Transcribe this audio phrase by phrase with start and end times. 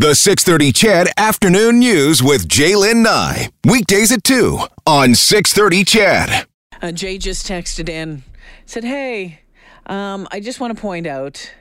[0.00, 3.50] The 630 CHED Afternoon News with J'lyn Nye.
[3.66, 6.46] Weekdays at 2 on 630 CHED.
[6.80, 8.22] Uh, Jay just texted in,
[8.64, 9.40] said, "Hey,
[9.84, 11.52] um, I just want to point out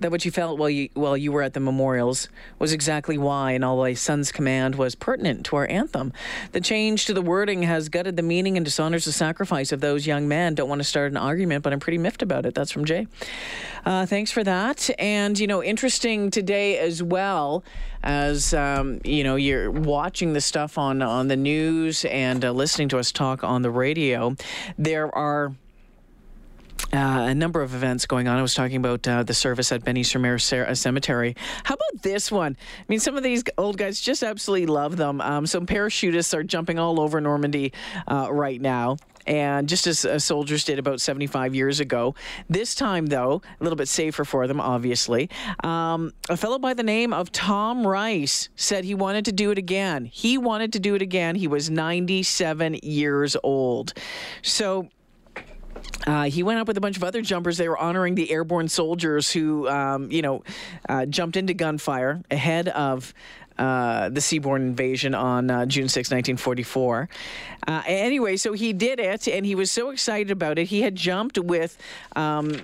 [0.00, 3.52] that what you felt while you while you were at the memorials was exactly why
[3.52, 6.12] and all thy son's command was pertinent to our anthem.
[6.52, 10.06] The change to the wording has gutted the meaning and dishonors the sacrifice of those
[10.06, 10.54] young men.
[10.54, 12.54] Don't want to start an argument, but I'm pretty miffed about it.
[12.54, 13.06] That's from Jay.
[13.84, 14.90] Uh, thanks for that.
[14.98, 17.64] And you know, interesting today as well
[18.02, 22.88] as um, you know you're watching the stuff on on the news and uh, listening
[22.90, 24.36] to us talk on the radio.
[24.76, 25.52] There are
[26.92, 28.38] uh, a number of events going on.
[28.38, 30.38] I was talking about uh, the service at Benny Sur
[30.74, 31.36] Cemetery.
[31.64, 32.56] How about this one?
[32.78, 35.20] I mean, some of these old guys just absolutely love them.
[35.20, 37.72] Um, some parachutists are jumping all over Normandy
[38.06, 38.96] uh, right now
[39.28, 42.14] and just as uh, soldiers did about 75 years ago.
[42.48, 45.28] This time, though, a little bit safer for them, obviously.
[45.62, 49.58] Um, a fellow by the name of Tom Rice said he wanted to do it
[49.58, 50.06] again.
[50.06, 51.34] He wanted to do it again.
[51.34, 53.92] He was 97 years old.
[54.42, 54.88] So,
[56.08, 57.58] uh, he went up with a bunch of other jumpers.
[57.58, 60.42] They were honoring the airborne soldiers who, um, you know,
[60.88, 63.12] uh, jumped into gunfire ahead of
[63.58, 67.10] uh, the seaborne invasion on uh, June 6, 1944.
[67.66, 70.68] Uh, anyway, so he did it, and he was so excited about it.
[70.68, 71.76] He had jumped with.
[72.16, 72.58] Um,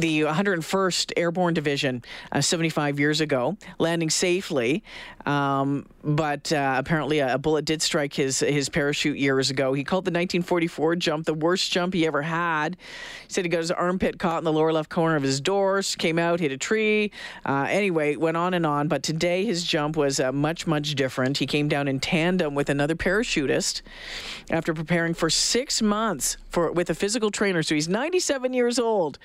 [0.00, 2.02] the 101st Airborne Division
[2.32, 4.82] uh, 75 years ago, landing safely.
[5.24, 9.72] Um, but uh, apparently, a, a, bullet did strike his his parachute years ago.
[9.72, 12.76] He called the 1944 jump the worst jump he ever had.
[13.26, 15.96] He said he got his armpit caught in the lower left corner of his doors,
[15.96, 17.10] came out, hit a tree.
[17.44, 18.86] Uh, anyway, went on and on.
[18.86, 21.38] But today, his jump was uh, much, much different.
[21.38, 23.82] He came down in tandem with another parachutist
[24.50, 27.64] after preparing for six months for with a physical trainer.
[27.64, 29.18] So he's 97 years old.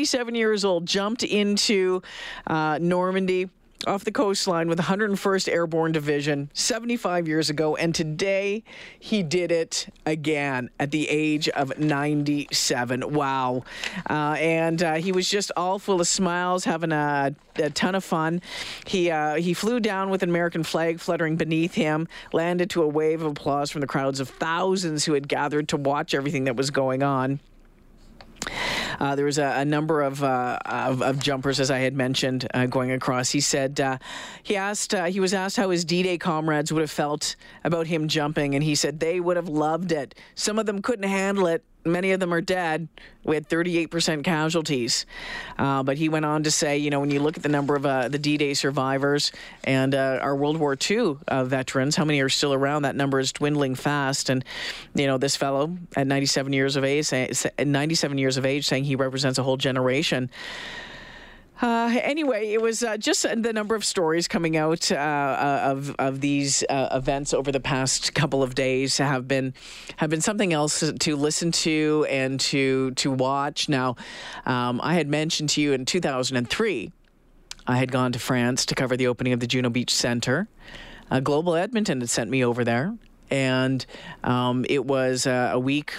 [0.00, 2.00] 97 years old, jumped into
[2.46, 3.50] uh, Normandy
[3.86, 8.64] off the coastline with 101st Airborne Division 75 years ago, and today
[8.98, 13.12] he did it again at the age of 97.
[13.12, 13.64] Wow.
[14.08, 18.02] Uh, and uh, he was just all full of smiles, having a, a ton of
[18.02, 18.40] fun.
[18.86, 22.88] He, uh, he flew down with an American flag fluttering beneath him, landed to a
[22.88, 26.56] wave of applause from the crowds of thousands who had gathered to watch everything that
[26.56, 27.40] was going on.
[29.00, 32.46] Uh, there was a, a number of, uh, of, of jumpers, as I had mentioned,
[32.52, 33.30] uh, going across.
[33.30, 33.98] He said uh,
[34.42, 37.34] he asked uh, he was asked how his D-Day comrades would have felt
[37.64, 40.14] about him jumping, and he said they would have loved it.
[40.34, 42.88] Some of them couldn't handle it, many of them are dead.
[43.24, 45.06] We had 38% casualties.
[45.58, 47.76] Uh, but he went on to say, you know, when you look at the number
[47.76, 49.32] of uh, the D Day survivors
[49.64, 52.82] and uh, our World War II uh, veterans, how many are still around?
[52.82, 54.30] That number is dwindling fast.
[54.30, 54.44] And,
[54.94, 57.10] you know, this fellow at 97 years of age,
[57.58, 60.30] 97 years of age, saying he represents a whole generation.
[61.62, 65.94] Uh, anyway, it was uh, just the number of stories coming out uh, uh of
[65.98, 69.52] of these uh, events over the past couple of days have been
[69.96, 73.68] have been something else to listen to and to to watch.
[73.68, 73.96] Now,
[74.46, 76.92] um, I had mentioned to you in 2003,
[77.66, 80.48] I had gone to France to cover the opening of the Juno Beach Center.
[81.10, 82.96] Uh, Global Edmonton had sent me over there,
[83.30, 83.84] and
[84.24, 85.94] um, it was a week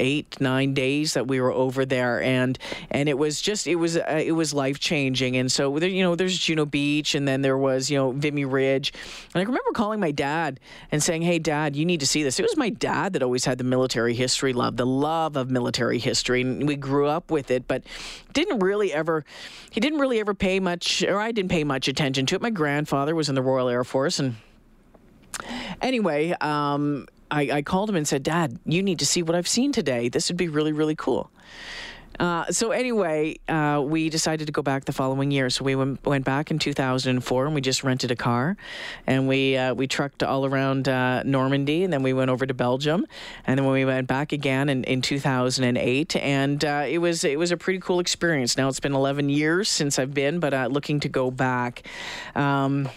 [0.00, 2.58] eight nine days that we were over there and
[2.90, 6.02] and it was just it was uh, it was life changing and so there, you
[6.02, 8.92] know there's Juno Beach and then there was you know Vimy Ridge.
[9.34, 10.58] And I remember calling my dad
[10.90, 12.40] and saying hey dad you need to see this.
[12.40, 15.98] It was my dad that always had the military history love the love of military
[15.98, 17.84] history and we grew up with it but
[18.32, 19.24] didn't really ever
[19.70, 22.42] he didn't really ever pay much or I didn't pay much attention to it.
[22.42, 24.36] My grandfather was in the Royal Air Force and
[25.80, 29.48] anyway, um, I, I called him and said, Dad, you need to see what I've
[29.48, 30.08] seen today.
[30.08, 31.30] This would be really, really cool.
[32.20, 35.48] Uh, so anyway, uh, we decided to go back the following year.
[35.48, 38.58] So we went, went back in 2004, and we just rented a car,
[39.06, 42.52] and we uh, we trucked all around uh, Normandy, and then we went over to
[42.52, 43.06] Belgium,
[43.46, 47.38] and then when we went back again in, in 2008, and uh, it was it
[47.38, 48.58] was a pretty cool experience.
[48.58, 51.86] Now it's been 11 years since I've been, but uh, looking to go back.
[52.34, 52.90] Um,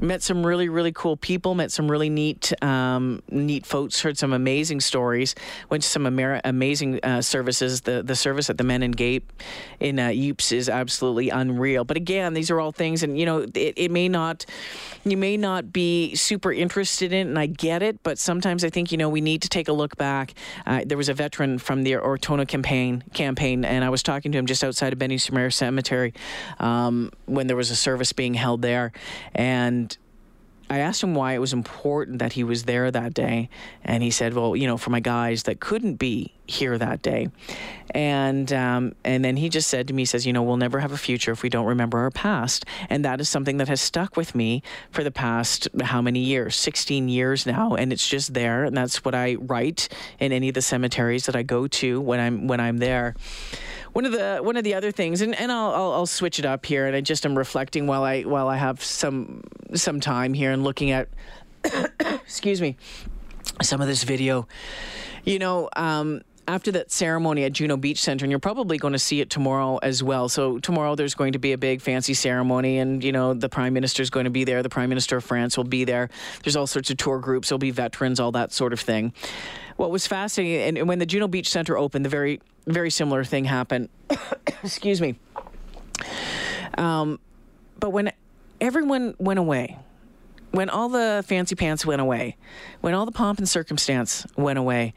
[0.00, 4.32] met some really really cool people met some really neat um, neat folks heard some
[4.32, 5.34] amazing stories
[5.70, 7.82] went to some amazing uh, services.
[7.82, 9.24] The the service at the Menin Gate
[9.80, 11.84] in uh, is absolutely unreal.
[11.84, 14.46] But again these are all things and you know it, it may not
[15.04, 18.70] you may not be super interested in it, and I get it but sometimes I
[18.70, 20.34] think you know we need to take a look back.
[20.66, 24.38] Uh, there was a veteran from the Ortona campaign campaign and I was talking to
[24.38, 26.14] him just outside of Benny Sur Cemetery
[26.58, 28.92] um, when there was a service being held there
[29.34, 29.96] and and
[30.70, 33.50] I asked him why it was important that he was there that day,
[33.84, 37.28] and he said, "Well, you know, for my guys that couldn't be here that day,"
[37.90, 40.80] and um, and then he just said to me, he "says You know, we'll never
[40.80, 43.82] have a future if we don't remember our past," and that is something that has
[43.82, 46.56] stuck with me for the past how many years?
[46.56, 49.88] Sixteen years now, and it's just there, and that's what I write
[50.18, 53.14] in any of the cemeteries that I go to when I'm when I'm there.
[53.94, 56.44] One of the one of the other things, and, and I'll, I'll, I'll switch it
[56.44, 59.44] up here, and I just am reflecting while I while I have some
[59.74, 61.08] some time here and looking at,
[62.00, 62.76] excuse me,
[63.62, 64.48] some of this video.
[65.24, 68.98] You know, um, after that ceremony at Juno Beach Center, and you're probably going to
[68.98, 70.28] see it tomorrow as well.
[70.28, 73.72] So tomorrow there's going to be a big fancy ceremony, and you know the Prime
[73.72, 74.62] Minister is going to be there.
[74.62, 76.10] The Prime Minister of France will be there.
[76.42, 77.48] There's all sorts of tour groups.
[77.48, 79.12] There'll be veterans, all that sort of thing.
[79.76, 83.44] What was fascinating, and when the Juno Beach Center opened, the very very similar thing
[83.44, 83.88] happened.
[84.62, 85.18] Excuse me.
[86.76, 87.20] Um,
[87.78, 88.12] but when
[88.60, 89.78] everyone went away,
[90.50, 92.36] when all the fancy pants went away,
[92.80, 94.94] when all the pomp and circumstance went away,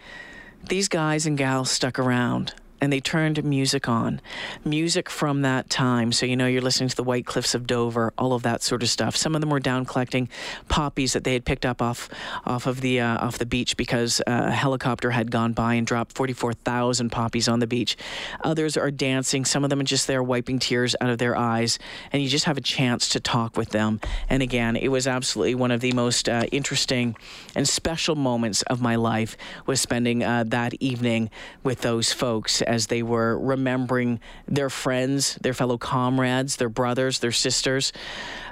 [0.67, 4.21] these guys and gals stuck around and they turned music on.
[4.63, 6.11] Music from that time.
[6.11, 8.83] So, you know, you're listening to the White Cliffs of Dover, all of that sort
[8.83, 9.15] of stuff.
[9.15, 10.29] Some of them were down collecting
[10.67, 12.09] poppies that they had picked up off
[12.45, 15.87] off of the uh, off the beach because uh, a helicopter had gone by and
[15.87, 17.97] dropped 44,000 poppies on the beach.
[18.43, 19.45] Others are dancing.
[19.45, 21.79] Some of them are just there wiping tears out of their eyes.
[22.11, 23.99] And you just have a chance to talk with them.
[24.29, 27.15] And again, it was absolutely one of the most uh, interesting
[27.55, 29.35] and special moments of my life
[29.65, 31.29] was spending uh, that evening
[31.63, 37.31] with those folks as they were remembering their friends, their fellow comrades, their brothers, their
[37.31, 37.93] sisters.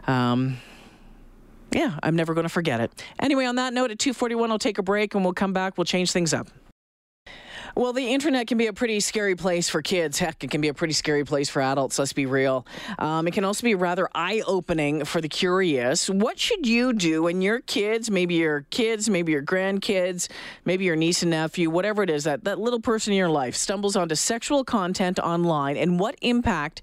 [0.08, 0.58] Um,
[1.72, 3.04] yeah, I'm never going to forget it.
[3.20, 5.78] Anyway, on that note, at 2:41, I'll take a break and we'll come back.
[5.78, 6.48] We'll change things up.
[7.78, 10.18] Well, the internet can be a pretty scary place for kids.
[10.18, 12.00] Heck, it can be a pretty scary place for adults.
[12.00, 12.66] Let's be real.
[12.98, 16.10] Um, it can also be rather eye opening for the curious.
[16.10, 20.30] What should you do when your kids, maybe your kids, maybe your grandkids,
[20.64, 23.56] maybe your niece and nephew, whatever it is, that, that little person in your life
[23.56, 26.82] stumbles onto sexual content online, and what impact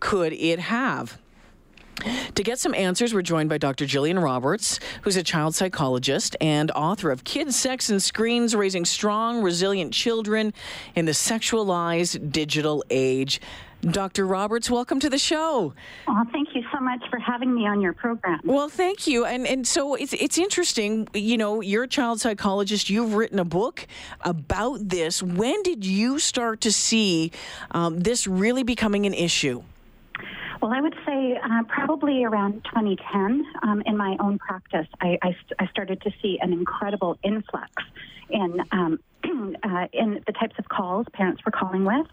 [0.00, 1.18] could it have?
[2.34, 3.86] To get some answers, we're joined by Dr.
[3.86, 9.42] Jillian Roberts, who's a child psychologist and author of Kids, Sex, and Screens Raising Strong,
[9.42, 10.52] Resilient Children
[10.94, 13.40] in the Sexualized Digital Age.
[13.82, 14.26] Dr.
[14.26, 15.72] Roberts, welcome to the show.
[16.08, 18.40] Oh, thank you so much for having me on your program.
[18.42, 19.24] Well, thank you.
[19.24, 23.44] And and so it's it's interesting, you know, you're a child psychologist, you've written a
[23.44, 23.86] book
[24.22, 25.22] about this.
[25.22, 27.32] When did you start to see
[27.70, 29.62] um, this really becoming an issue?
[30.60, 35.36] Well, I would say uh, probably around 2010 um, in my own practice, I, I,
[35.58, 37.70] I, started to see an incredible influx
[38.30, 38.98] in um,
[39.62, 42.06] uh, in the types of calls parents were calling with.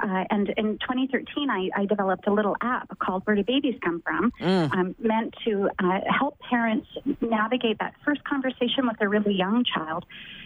[0.00, 4.02] Uh, and in 2013, I, I, developed a little app called Where Do Babies Come
[4.02, 4.72] From, mm.
[4.74, 6.86] um, meant to uh, help parents
[7.20, 10.04] navigate that first conversation with a really young child.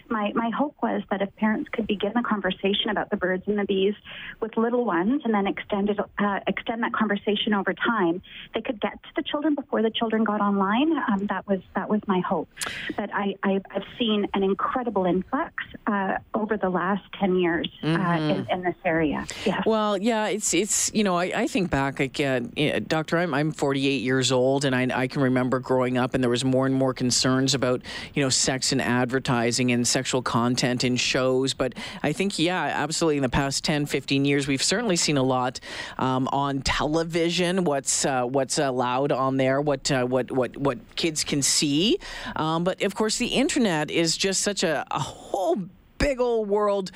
[0.09, 3.59] My, my hope was that if parents could begin the conversation about the birds and
[3.59, 3.93] the bees
[4.39, 8.21] with little ones and then extend, it, uh, extend that conversation over time,
[8.53, 10.91] they could get to the children before the children got online.
[11.07, 12.49] Um, that was that was my hope.
[12.95, 15.53] But I, I, have seen an incredible influx
[15.85, 18.29] uh, over the last 10 years uh, mm-hmm.
[18.31, 19.25] in, in, this area.
[19.45, 19.65] Yes.
[19.65, 22.53] Well, yeah, it's, it's you know, I, I think back again,
[22.87, 26.29] Doctor, I'm, I'm 48 years old, and I, I can remember growing up, and there
[26.29, 27.81] was more and more concerns about,
[28.13, 31.53] you know, sex and advertising and sexual content in shows.
[31.53, 31.73] But
[32.03, 35.59] I think, yeah, absolutely, in the past 10, 15 years, we've certainly seen a lot
[35.97, 41.23] um, on television, what's uh, what's allowed on there, what, uh, what, what, what kids
[41.23, 41.97] can see.
[42.35, 45.57] Um, but of course, the internet is just such a, a whole
[45.99, 46.91] big old world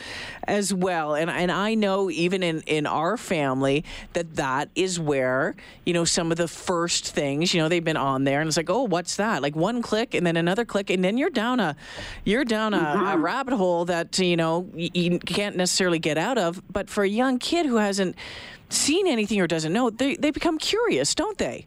[0.48, 1.16] as well.
[1.16, 3.84] And and I know even in in our family
[4.14, 5.56] that that is where
[5.86, 8.58] you know some of the first things you know they've been on there and it's
[8.58, 11.60] like oh what's that like one click and then another click and then you're down
[11.60, 11.76] a
[12.24, 13.08] you're down a, mm-hmm.
[13.08, 16.62] a rabbit hole that you know you, you can't necessarily get out of.
[16.72, 18.16] But for a young kid who hasn't
[18.70, 21.66] seen anything or doesn't know, they they become curious, don't they?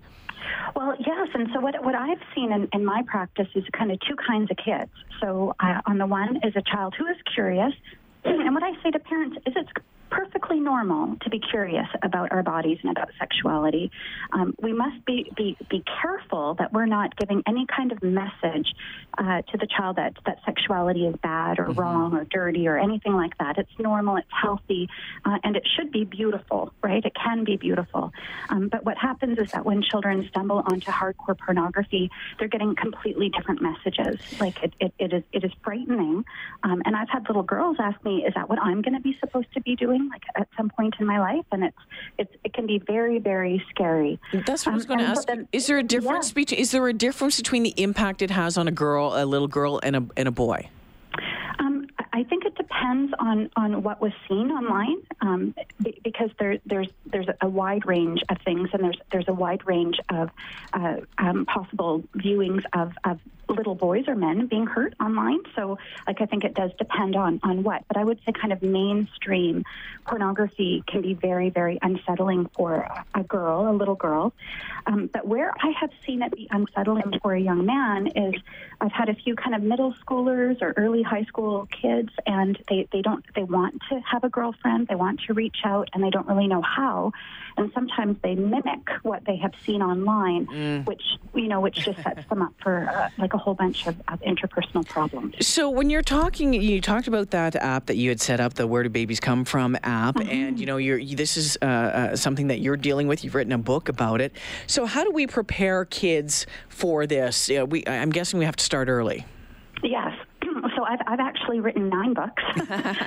[0.77, 1.29] Well, yes.
[1.33, 4.51] And so, what, what I've seen in, in my practice is kind of two kinds
[4.51, 4.91] of kids.
[5.23, 7.73] So, uh, on the one is a child who is curious.
[8.27, 9.71] And what I say to parents is it's
[10.11, 13.91] perfectly normal to be curious about our bodies and about sexuality.
[14.33, 18.69] Um, we must be, be, be careful that we're not giving any kind of message
[19.19, 21.81] uh, to the child that, that sexuality is bad or mm-hmm.
[21.81, 23.59] wrong or dirty or anything like that.
[23.59, 24.89] It's normal, it's healthy,
[25.25, 27.05] uh, and it should be beautiful, right?
[27.05, 28.13] It can be beautiful.
[28.51, 33.31] Um, but what happens is that when children stumble onto hardcore pornography, they're getting completely
[33.31, 34.21] different messages.
[34.41, 36.25] Like it, it, it is it is frightening.
[36.63, 39.17] Um, and I've had little girls ask me, "Is that what I'm going to be
[39.21, 41.77] supposed to be doing?" Viewing like at some point in my life, and it's
[42.19, 44.19] it's it can be very very scary.
[44.47, 45.27] That's what I was Um, going to ask.
[45.27, 46.35] then- Is there a difference Yeah.
[46.35, 46.61] between?
[46.61, 49.81] Is there a difference between the impact it has on a girl, a little girl,
[49.83, 50.69] and a and a boy?
[52.17, 56.89] I think it depends on, on what was seen online, um, be- because there, there's
[57.05, 60.31] there's a wide range of things, and there's there's a wide range of
[60.73, 63.21] uh, um, possible viewings of, of
[63.51, 65.41] little boys or men being hurt online.
[65.55, 67.85] So, like, I think it does depend on on what.
[67.87, 69.65] But I would say, kind of mainstream
[70.07, 74.33] pornography can be very very unsettling for a girl, a little girl.
[74.87, 78.41] Um, but where I have seen it be unsettling for a young man is
[78.81, 82.89] I've had a few kind of middle schoolers or early high school kids, and they,
[82.93, 86.11] they don't they want to have a girlfriend, they want to reach out, and they
[86.11, 87.13] don't really know how.
[87.59, 91.03] And sometimes they mimic what they have seen online, which
[91.35, 94.21] you know, which just sets them up for uh, like a whole bunch of, of
[94.21, 95.47] interpersonal problems.
[95.47, 98.67] So when you're talking, you talked about that app that you had set up, the
[98.67, 102.49] Where Do Babies Come From app, and you know, you're this is uh, uh, something
[102.49, 103.25] that you're dealing with.
[103.25, 104.33] You've written a book about it.
[104.67, 107.49] So how do we prepare kids for this?
[107.49, 109.25] You know, we, I'm guessing we have to start early.
[109.83, 110.13] Yes.
[110.77, 112.43] So I've, I've actually written nine books.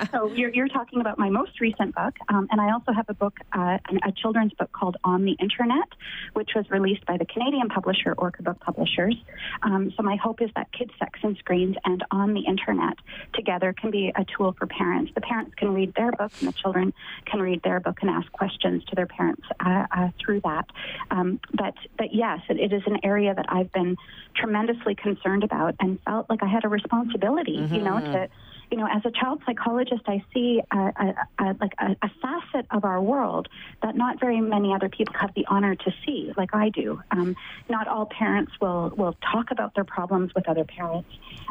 [0.10, 3.14] so you're, you're talking about my most recent book, um, and I also have a
[3.14, 5.88] book, uh, a children's book called On the Internet,
[6.32, 9.16] which was released by the Canadian publisher Orca Book Publishers.
[9.62, 12.94] Um, so my hope is that Kids, Sex, and Screens and On the Internet
[13.34, 15.12] together can be a tool for parents.
[15.14, 16.92] The parents can read their book, and the children
[17.26, 20.66] can read their book and ask questions to their parents uh, uh, through that.
[21.10, 23.96] Um, but but yes, it, it is an area that I've been
[24.34, 28.28] tremendously concerned about and felt like I had a responsibility, you know, to
[28.70, 32.84] you know, as a child psychologist, I see a, a, a, like a, facet of
[32.84, 33.48] our world
[33.82, 37.00] that not very many other people have the honor to see, like I do.
[37.10, 37.34] Um,
[37.68, 41.08] not all parents will will talk about their problems with other parents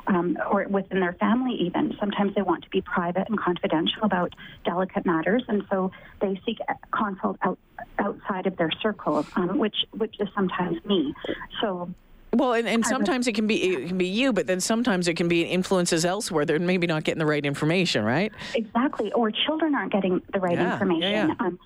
[0.08, 1.54] um, or within their family.
[1.56, 4.34] Even sometimes they want to be private and confidential about
[4.64, 6.60] delicate matters, and so they seek
[6.92, 7.60] consult out,
[7.98, 11.14] outside of their circle, um, which which is sometimes me.
[11.62, 11.90] So.
[12.34, 15.16] Well, and, and sometimes it can be it can be you, but then sometimes it
[15.16, 16.46] can be influences elsewhere.
[16.46, 18.32] They're maybe not getting the right information, right?
[18.54, 21.30] Exactly, or children aren't getting the right Yeah, yeah, information.
[21.30, 21.36] yeah.
[21.40, 21.60] Um,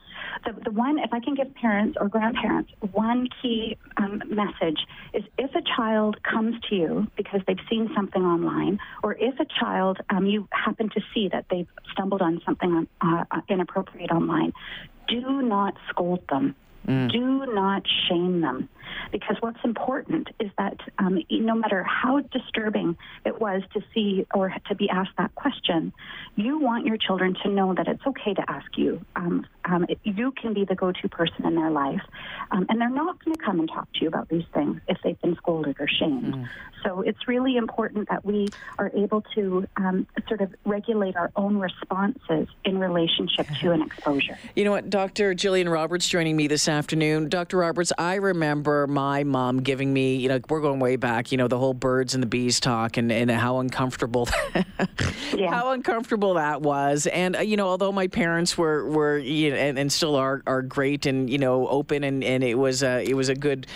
[0.45, 4.79] the, the one, if I can give parents or grandparents one key um, message
[5.13, 9.45] is if a child comes to you because they've seen something online, or if a
[9.59, 14.53] child um, you happen to see that they've stumbled on something uh, uh, inappropriate online,
[15.07, 16.55] do not scold them.
[16.85, 18.67] Do not shame them.
[19.11, 24.53] Because what's important is that um, no matter how disturbing it was to see or
[24.67, 25.93] to be asked that question,
[26.35, 29.03] you want your children to know that it's okay to ask you.
[29.15, 32.01] Um, um, you can be the go to person in their life.
[32.51, 34.97] Um, and they're not going to come and talk to you about these things if
[35.03, 36.49] they've been scolded or shamed.
[36.83, 41.57] So it's really important that we are able to um, sort of regulate our own
[41.57, 44.37] responses in relationship to an exposure.
[44.55, 45.33] You know what, Dr.
[45.33, 47.29] Jillian Roberts joining me this afternoon.
[47.29, 47.57] Dr.
[47.57, 51.47] Roberts, I remember my mom giving me, you know, we're going way back, you know,
[51.47, 54.27] the whole birds and the bees talk and, and how uncomfortable
[55.33, 55.51] Yeah.
[55.51, 57.07] how uncomfortable that was.
[57.07, 60.41] And uh, you know, although my parents were were you know, and, and still are
[60.45, 63.67] are great and you know open and, and it was a, it was a good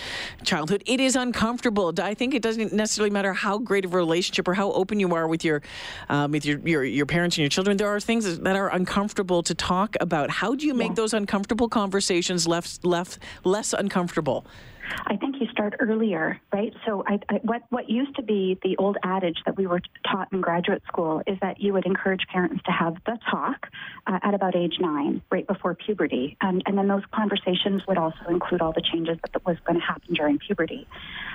[0.44, 0.84] childhood.
[0.86, 1.94] It is uncomfortable.
[2.02, 5.14] I think it doesn't necessarily matter how great of a relationship or how open you
[5.16, 5.62] are with your
[6.10, 7.78] um, with your, your your parents and your children.
[7.78, 10.30] There are things that are uncomfortable to talk about.
[10.30, 14.46] How do you make those uncomfortable conversations less less less uncomfortable?
[15.08, 16.72] I think you start earlier, right?
[16.86, 20.32] So, I, I, what what used to be the old adage that we were taught
[20.32, 23.68] in graduate school is that you would encourage parents to have the talk
[24.06, 28.24] uh, at about age nine, right before puberty, and and then those conversations would also
[28.30, 30.88] include all the changes that was going to happen during puberty.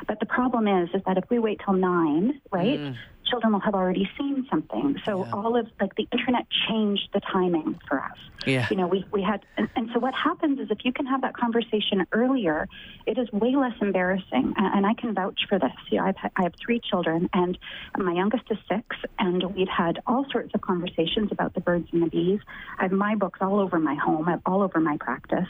[0.07, 2.95] But the problem is, is that if we wait till nine, right?
[3.31, 4.97] Children will have already seen something.
[5.07, 8.19] So all of like the internet changed the timing for us.
[8.47, 8.67] Yeah.
[8.71, 11.23] You know, we, we had, and, and so what happens is if you can have
[11.23, 12.69] that conversation earlier,
[13.07, 14.12] it is way less embarrassing.
[14.33, 15.73] And, and I can vouch for this.
[15.91, 17.59] You know, I've, I have three children, and
[17.97, 22.03] my youngest is six, and we've had all sorts of conversations about the birds and
[22.03, 22.41] the bees.
[22.79, 25.49] I have my books all over my home, I have all over my practice.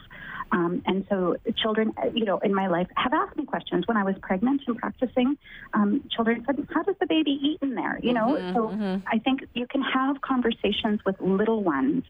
[0.52, 3.86] Um, and so children, uh, you know, in my life have asked me questions.
[3.86, 5.38] When I was pregnant and practicing,
[5.72, 7.98] um, children said, how does the baby eat in there?
[8.02, 12.04] You know, so I think you can have conversations with little ones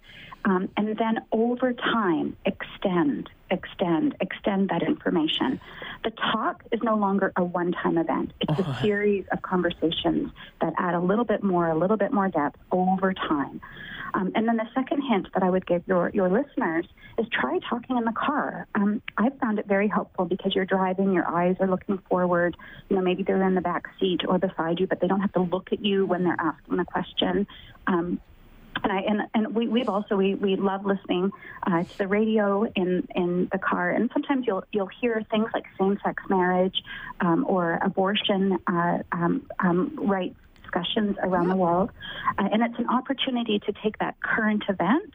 [0.45, 5.61] um, and then over time extend, extend, extend that information.
[6.03, 10.73] The talk is no longer a one time event, it's a series of conversations that
[10.79, 13.61] add a little bit more, a little bit more depth over time.
[14.15, 16.87] Um, and then the second hint that I would give your, your listeners
[17.19, 18.67] is try talking in the car.
[18.75, 22.57] Um, I've found it very helpful because you're driving, your eyes are looking forward.
[22.89, 25.33] You know, maybe they're in the back seat or beside you, but they don't have
[25.33, 27.47] to look at you when they're asking the question.
[27.87, 28.21] Um,
[28.83, 31.31] and I and, and we we've also we, we love listening
[31.67, 35.65] uh, to the radio in in the car, and sometimes you'll you'll hear things like
[35.79, 36.83] same sex marriage
[37.21, 41.91] um, or abortion uh, um, um, rights discussions around the world,
[42.39, 45.13] uh, and it's an opportunity to take that current event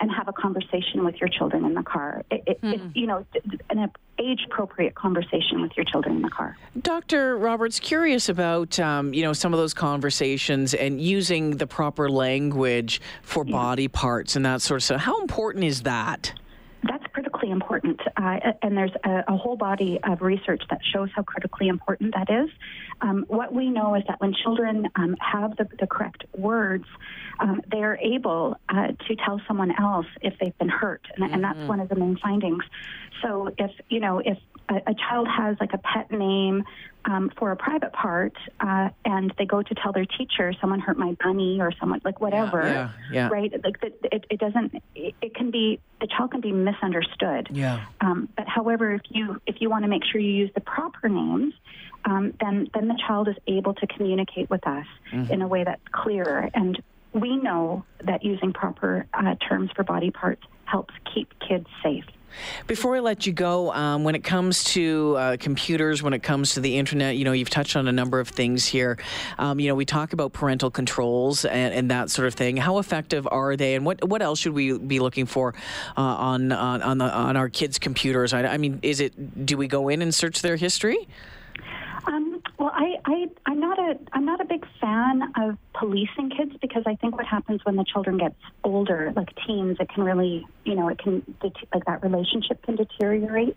[0.00, 2.24] and have a conversation with your children in the car.
[2.30, 2.72] It, it, Hmm.
[2.72, 3.24] It's you know
[3.70, 6.56] an age appropriate conversation with your children in the car.
[6.80, 7.36] Dr.
[7.38, 13.00] Roberts, curious about um, you know some of those conversations and using the proper language
[13.22, 15.00] for body parts and that sort of stuff.
[15.00, 16.32] How important is that?
[17.38, 21.68] Critically important, uh, and there's a, a, whole body of research that shows how critically
[21.68, 22.50] important that is.
[23.00, 26.86] Um, what we know is that when children um, have the, the, correct words,
[27.38, 31.34] um, they are able uh, to tell someone else if they've been hurt, and, mm-hmm.
[31.34, 32.64] and, that's one of the main findings.
[33.22, 36.64] So if you know if a, a child has like a pet name
[37.04, 40.98] um, for a private part, uh, and they go to tell their teacher, someone hurt
[40.98, 43.28] my bunny or someone like whatever, yeah, yeah.
[43.28, 43.52] right?
[43.52, 44.74] Like the, it, it doesn't.
[44.94, 47.48] It, it, can be the child can be misunderstood.
[47.50, 47.86] Yeah.
[48.00, 51.08] Um, but however, if you if you want to make sure you use the proper
[51.08, 51.54] names,
[52.04, 55.32] um, then then the child is able to communicate with us mm-hmm.
[55.32, 56.50] in a way that's clearer.
[56.52, 56.80] And
[57.12, 62.04] we know that using proper uh, terms for body parts helps keep kids safe.
[62.66, 66.54] Before I let you go, um, when it comes to uh, computers, when it comes
[66.54, 68.98] to the internet, you know, you've touched on a number of things here.
[69.38, 72.56] Um, you know, we talk about parental controls and, and, that sort of thing.
[72.58, 75.54] How effective are they, and what what else should we be looking for
[75.96, 78.32] uh, on on on, the, on our kids' computers?
[78.34, 81.08] I, I, mean, is it do we go in and search their history?
[82.06, 85.27] Um, well, I, I I'm not a I'm not a big fan
[86.78, 90.46] because I think what happens when the children get older, like teens, it can really,
[90.64, 93.56] you know, it can like that relationship can deteriorate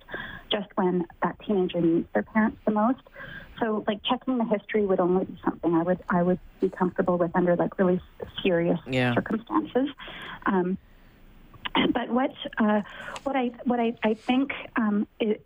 [0.51, 3.01] just when that teenager needs their parents the most.
[3.59, 7.17] So, like checking the history would only be something I would I would be comfortable
[7.17, 8.01] with under like really
[8.41, 9.13] serious yeah.
[9.13, 9.89] circumstances.
[10.47, 10.79] Um,
[11.93, 12.81] but what uh,
[13.23, 15.37] what I what I, I think um, is,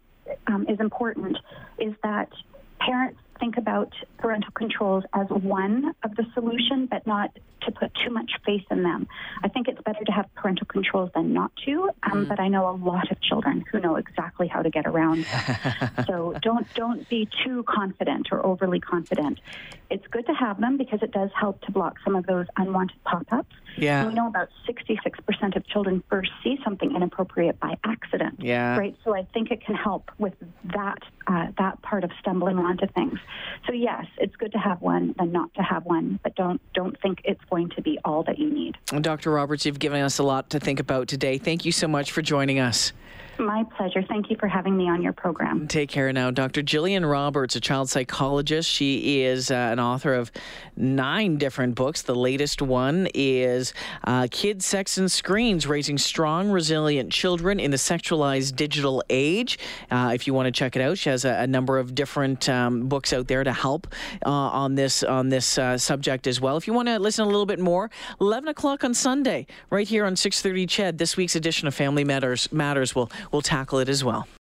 [0.48, 1.38] um, is important
[1.78, 2.30] is that
[2.80, 8.12] parents think about parental controls as one of the solution, but not to put too
[8.12, 9.08] much faith in them.
[9.44, 11.90] I think it's better to have parental controls than not to.
[12.04, 12.28] Um, mm.
[12.28, 15.26] But I know a lot of children who know exactly how to get around.
[16.08, 19.40] so don't don't be too confident or overly confident.
[19.90, 23.04] It's good to have them because it does help to block some of those unwanted
[23.04, 23.56] pop-ups.
[23.78, 24.02] Yeah.
[24.02, 28.40] And we know about 66% of children first see something inappropriate by accident.
[28.40, 28.78] Yeah.
[28.78, 28.96] Right.
[29.04, 30.34] So I think it can help with
[30.74, 33.20] that uh, that part of stumbling onto things.
[33.66, 37.00] So yes, it's good to have one and not to have one, but don't don't
[37.02, 38.78] think it's going to be all that you need.
[39.02, 39.32] Dr.
[39.32, 41.38] Roberts, you've given us a lot to think about today.
[41.38, 42.94] Thank you so much for joining us.
[43.38, 44.02] My pleasure.
[44.08, 45.68] Thank you for having me on your program.
[45.68, 46.32] Take care now.
[46.32, 46.62] Dr.
[46.64, 48.70] Jillian Roberts, a child psychologist.
[48.70, 50.32] She is uh, an author of
[50.78, 52.02] nine different books.
[52.02, 57.78] The latest one is uh, Kids, Sex, and Screens Raising Strong, Resilient Children in the
[57.78, 59.60] Sexualized Digital Age.
[59.92, 62.48] Uh, if you want to check it out, she has a, a number of different
[62.48, 63.88] um, books out there to help
[64.26, 66.58] uh, on this, on this uh, subject as well.
[66.58, 67.90] If you want to listen a little bit more,
[68.22, 72.52] 11 o'clock on Sunday, right here on 630 CHED, this week's edition of Family Matters,
[72.52, 74.28] Matters will, will tackle it as well.